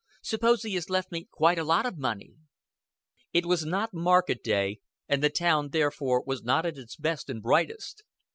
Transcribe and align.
Suppose 0.23 0.63
he 0.63 0.73
has 0.73 0.89
left 0.89 1.11
me 1.11 1.27
quite 1.29 1.59
a 1.59 1.63
lot 1.63 1.85
of 1.85 1.99
money." 1.99 2.33
It 3.33 3.45
was 3.45 3.65
not 3.65 3.93
market 3.93 4.43
day, 4.43 4.79
and 5.07 5.21
the 5.23 5.29
town 5.29 5.69
therefore 5.69 6.23
was 6.25 6.41
not 6.41 6.65
at 6.65 6.79
its 6.79 6.95
best 6.95 7.29
and 7.29 7.39
brightest. 7.39 8.01